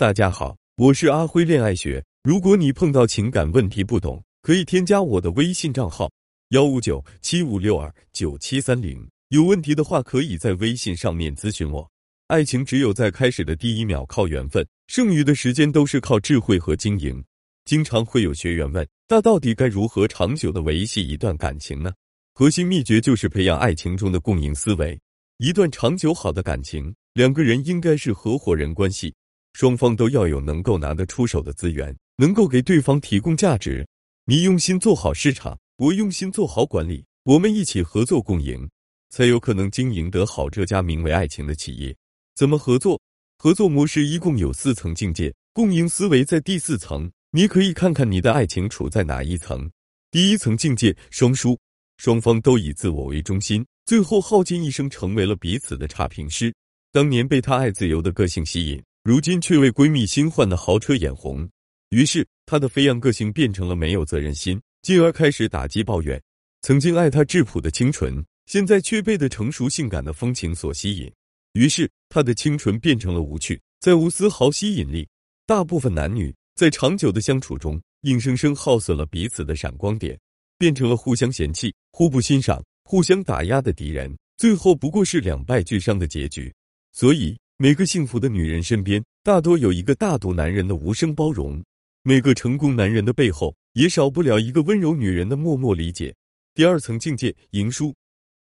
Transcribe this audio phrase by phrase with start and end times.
[0.00, 2.02] 大家好，我是阿辉恋爱学。
[2.22, 6.10] 如果你碰到情感问题不懂，可以添加我的微信账号
[6.52, 9.06] 幺五九七五六二九七三零。
[9.28, 11.86] 有问题的话，可以在微信上面咨询我。
[12.28, 17.22] 爱情只有在开始的第一秒靠缘分，剩余的时间都是靠智慧和经营。
[17.66, 21.92] 经常会有学员问：那到底该如何长久的维系一段感情呢？
[22.32, 24.98] 核心秘诀就是培养爱情中的共赢思维。
[25.36, 29.12] 一段长久好的感情，两个人应该是合伙人关系。
[29.52, 33.86] 双方都要有能够拿得出手的资源，能够给对方提供价值。
[34.26, 38.68] 你用心做好市场，我用心做好管理，我们一起合作共赢，
[39.10, 41.96] 才有可能经营得好这家名为爱情的企业。
[42.36, 43.00] 怎么合作？
[43.38, 47.10] 合作模式一共有四层境界，共赢思维在第四层。
[47.32, 49.70] 你可以看看你的爱情处在哪一层。
[50.10, 51.58] 第一层境界双输，
[51.96, 56.52] 双方都以自我为中心，最后耗尽一生成为了彼此的差评师。
[56.92, 58.82] 当年被他爱自由的个性吸引。
[59.02, 61.48] 如今却为闺蜜新换的豪车眼红，
[61.88, 66.20] 于是她的飞扬个性变成了没有责任心，进而开始打击抱怨。
[66.60, 71.10] 曾经爱她质朴的清纯，现在却被的成熟性感的风情所吸引，
[71.54, 75.08] 于是她的清纯变成了无趣，再无丝毫吸引力。
[75.46, 80.18] 大部分男女在长久的相处中，硬生生耗损了彼此的闪光点，
[80.58, 86.52] 变成了互相嫌弃、互不欣赏、互相打压的敌人，最后不过是两败俱伤的结局。
[86.92, 87.34] 所以。
[87.62, 91.62] 每个幸福的女人身边，大多有一个大度男人的无声包容；
[92.02, 96.14] 每个成功男人的背后，也少不了一个温柔女人的默默理解。
[96.54, 97.94] 第二层境界，赢输，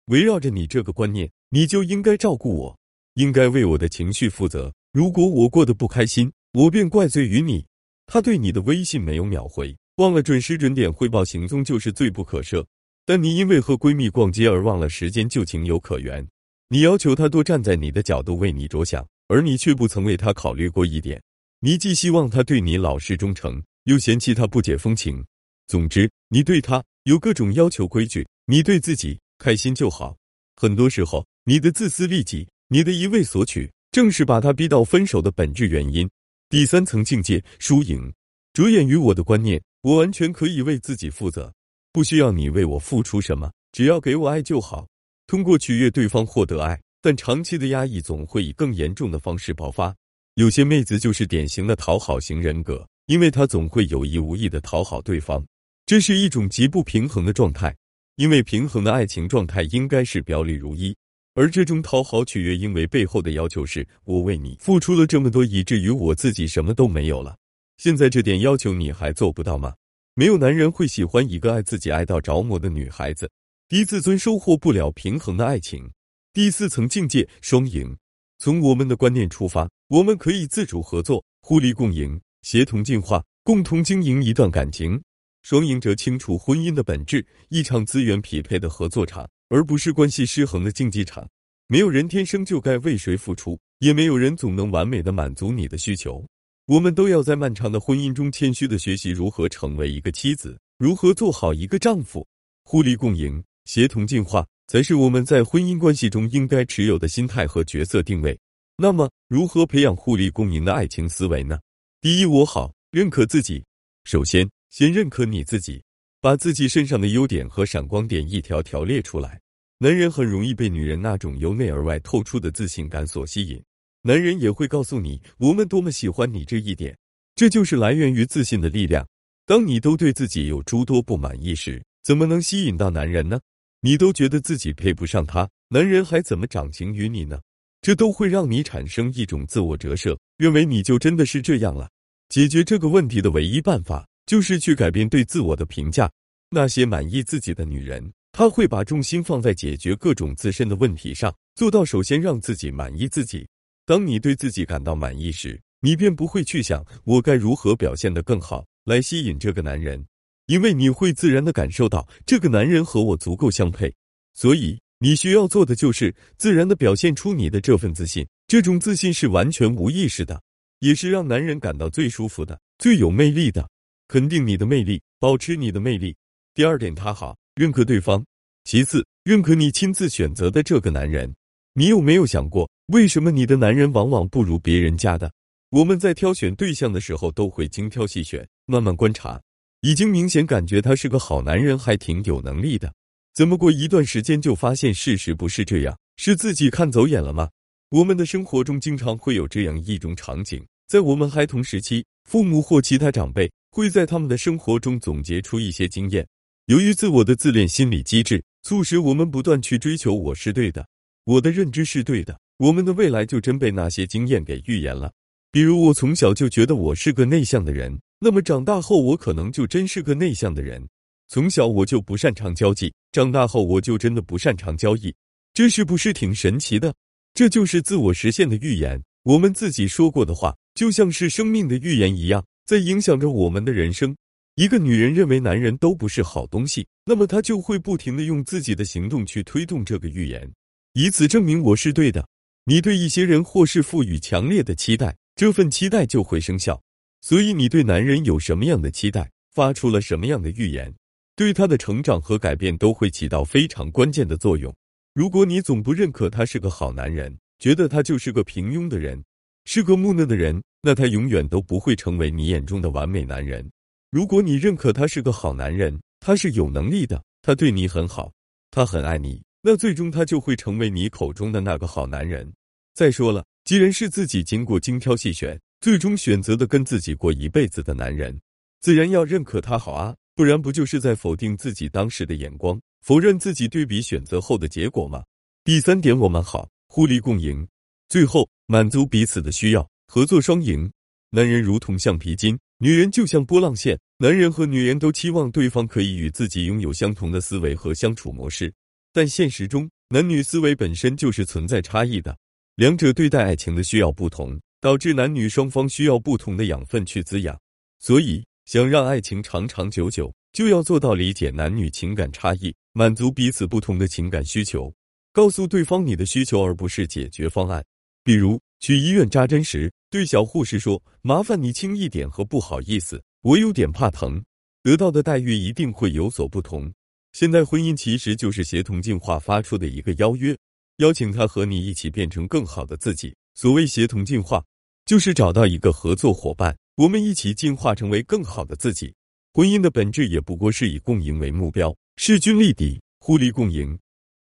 [0.07, 2.79] 围绕着你这个观念，你就应该照顾我，
[3.17, 4.73] 应该为我的情绪负责。
[4.95, 7.67] 如果我过得不开心，我便怪罪于你。
[8.07, 12.65] 他对你的微信没有秒回，忘了准时准点汇报行踪，就是罪不可赦。
[13.05, 16.27] 但你因为和闺蜜逛街而忘了时间，就情有可原。
[16.73, 21.23] 你要求他多站在你的角度为你着想，而你却不曾为他考虑过一点。
[21.61, 25.23] 你既希望他对你老实忠诚，又嫌弃他不解风情。
[25.67, 30.17] 总之，你对他有各种要求规矩，你对自己开心就好。
[30.57, 36.09] 很多时候，你的自私利己，你的一味索取，正是把他逼到分手的本质原因。
[36.49, 38.11] 第三层境界，输赢。
[38.55, 41.53] 着眼于我的观念，我完全可以为自己负责，
[41.93, 44.87] 不需要你为我付出什么，只要给我爱就好。
[45.33, 49.97] 通过取悦对方获得爱，但长期的压抑总会以更严重的方式爆发。
[50.35, 55.43] 有些妹子就是典型的讨好型人格，因为她总会有意无意的讨好对方，
[55.87, 57.75] 这是一种极不平衡的状态。
[58.17, 60.95] 因为平衡的爱情状态应该是表里如一，
[61.33, 67.35] 而这种讨好取悦，因为背后的要求是我为你付出了这么多，以至于我自己什么都没有了。
[67.79, 69.73] 现在这点要求你还做不到吗？
[70.13, 73.31] 没有男人会喜欢一个爱自己爱到着魔的女孩子。
[73.73, 75.91] 低自尊收获不了平衡的爱情。
[76.35, 77.97] 第四层境界双赢。
[78.39, 85.03] 从我们的观念出发，我们可以自主合作、互利共赢、协同进化，共同经营一段感情。
[85.41, 91.27] 双赢者清楚婚姻的本质：一场资源匹配的合作场，而不是关系失衡的竞技场。
[91.67, 96.23] 没有人天生就该为谁付出，也没有人总能完美的满足你的需求。
[96.67, 102.27] 我们都要在漫长的婚姻中谦虚的学习如何成为一个妻子，如何做好一个丈夫，
[102.65, 103.43] 互利共赢。
[103.65, 108.39] 协同进化才是我们在婚姻关系中应该持有的心态和角色定位。
[108.77, 111.59] 那么，如何培养互利共赢的爱情思维呢？
[112.01, 113.63] 第一，我好，认可自己。
[114.05, 115.83] 首先，先认可你自己，
[116.21, 119.41] 把自己身上的优点和闪光点一条条列出来。
[119.79, 123.63] 男人很容易被女人那种由内而外透出的自信感所吸引，
[124.03, 126.97] 男人也会告诉你我们多么喜欢你这一点。
[127.35, 129.07] 这就是来源于自信的力量。
[129.45, 133.41] 当你都对自己有诸多不满意时，怎么能吸引到男人呢？
[133.85, 137.41] 你都觉得自己配不上他，男人还怎么长情于你呢？
[137.81, 141.91] 这都会让你产生一种自我折射，认为你就真的是这样了。
[142.29, 146.09] 解决这个问题的唯一办法就是去改变对自我的评价。
[146.49, 153.45] 那些满意自己的女人，她会把重心放在解决各种自身的问题上，做到首先让自己满意自己。
[153.85, 160.07] 当你对自己感到满意时，你便不会去想我该如何表现得更好来吸引这个男人。
[160.47, 163.93] 因为你会自然的感受到这个男人和我足够相配，
[164.35, 168.27] 所以你需要做的就是自然的表现出你的这份自信。
[168.47, 170.41] 这种自信是完全无意识的，
[170.81, 173.69] 也是让男人感到最舒服的、最有魅力的。
[174.09, 176.15] 肯定你的魅力，保持你的魅力。
[176.55, 178.23] 第二点，他好，认可对方。
[178.65, 181.35] 其次，认可你亲自选择的这个男人。
[181.73, 185.33] 你有没有想过，为什么你的男人往往不如别人家的？
[185.71, 189.41] 我们在挑选对象的时候，都会精挑细选，慢慢观察。
[189.83, 192.93] 已经明显感觉他是个好男人，还挺有能力的。
[193.35, 195.99] 怎么过一段时间就发现事实不是这样？
[196.17, 197.49] 是自己看走眼了吗？
[197.91, 206.25] 我们的生活中经常会有这样一种场景：在我们孩童时期，父母或其他长辈会在他们的生活中总结出一些经验。
[206.67, 210.87] 由于自我的自恋心理机制，促使我们不断去追求“我是对的，
[211.25, 215.13] 我的认知是对的”，我们的未来就真被那些经验给预言了。
[215.51, 220.81] 比如，我从小就觉得我是个内向的人，那么长大后我可能就真是个内向的人。
[221.27, 225.13] 从小我就不擅长交际，长大后我就真的不擅长交易。
[225.53, 226.95] 这是不是挺神奇的？
[227.35, 229.03] 这就是自我实现的预言。
[229.25, 230.55] 我们自己说过的话。
[230.75, 234.17] 就像是生命的预言一样，在影响着我们的人生。
[234.55, 240.49] 一个女人认为男人都不是好东西，那么她就会不停的用自己的行动去推动这个预言，
[240.95, 242.27] 以此证明我是对的。
[242.65, 246.81] 你对一些人或是赋予强烈的期待，这份期待就会生效。
[247.23, 250.93] 所以你对男人有什么样的期待，发出了什么样的预言，
[251.35, 254.75] 对他的成长和改变都会起到非常关键的作用。
[255.15, 259.23] 如果你总不认可他是个好男人，觉得他就是个平庸的人。
[259.65, 263.65] 是个木讷的人，那他永远都不会成为你眼中的完美男人。
[264.11, 268.33] 如果你认可他是个好男人，他是有能力的，他对你很好，
[268.73, 272.53] 他很爱你，那最终他就会成为你口中的那个好男人。
[272.95, 278.41] 再说了，既然是自己经过精挑细选，最终选择的跟自己过一辈子的男人，
[278.81, 285.25] 自然要认可他好啊，不然不就是在否定自己当时的眼光，否认自己对比选择后的结果吗？
[285.65, 287.67] 第三点，我们好，互利共赢。
[288.09, 288.49] 最后。
[288.69, 290.91] 满足彼此的需要，合作双赢。
[291.29, 293.99] 男人如同橡皮筋，女人就像波浪线。
[294.17, 298.73] 男人和女人都期望对方可以与自己拥有相同的思维和相处模式，
[299.13, 302.35] 但现实中，男女思维本身就是存在差异的，
[302.77, 307.57] 两者对待爱情的需要不同，导致男女双方需要不同的养分去滋养。
[308.01, 314.93] 所以，想让爱情长长久久，就要做到理解男女情感差异，满足彼此不同的情感需求，
[315.33, 317.85] 告诉对方你的需求，而不是解决方案。
[318.25, 324.43] 比如去医院扎针时，对小护士说：“麻烦你轻一点。”和不好意思，我有点怕疼，
[324.83, 326.93] 得到的待遇一定会有所不同。
[327.33, 330.59] 现在婚姻其实就是协同进化发出的一个邀约，
[330.97, 333.33] 邀请他和你一起变成更好的自己。
[333.55, 334.65] 所谓协同进化，
[335.05, 339.15] 就是找到一个合作伙伴，我们一起进化成为更好的自己。
[339.53, 343.99] 婚姻的本质也不过是以共赢为目标，势均力敌，互利共赢。